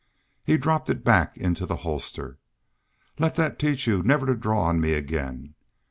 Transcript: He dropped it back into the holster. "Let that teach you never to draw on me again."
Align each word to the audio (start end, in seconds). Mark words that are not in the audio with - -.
He 0.43 0.57
dropped 0.57 0.89
it 0.89 1.03
back 1.03 1.37
into 1.37 1.67
the 1.67 1.75
holster. 1.85 2.39
"Let 3.19 3.35
that 3.35 3.59
teach 3.59 3.85
you 3.85 4.01
never 4.01 4.25
to 4.25 4.33
draw 4.35 4.63
on 4.63 4.81
me 4.81 4.93
again." 4.93 5.53